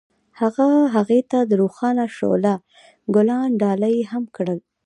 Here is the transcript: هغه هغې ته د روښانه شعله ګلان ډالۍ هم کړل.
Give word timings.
هغه 0.39 0.67
هغې 0.95 1.21
ته 1.31 1.39
د 1.49 1.51
روښانه 1.61 2.05
شعله 2.15 2.53
ګلان 3.15 3.49
ډالۍ 3.61 3.97
هم 4.11 4.23
کړل. 4.35 4.59